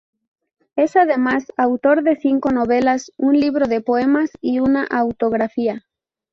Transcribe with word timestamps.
Es 0.75 0.95
además 0.95 1.51
autor 1.57 2.01
de 2.01 2.15
cinco 2.15 2.49
novelas, 2.49 3.11
un 3.17 3.39
libro 3.39 3.67
de 3.67 3.81
poemas 3.81 4.31
y 4.41 4.57
una 4.59 4.83
autobiografía. 4.85 5.85